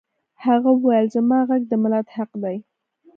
هغه 0.45 0.69
وویل 0.73 1.05
زما 1.15 1.39
غږ 1.49 1.61
د 1.67 1.73
ملت 1.83 2.07
حق 2.15 2.31
دی 2.43 2.57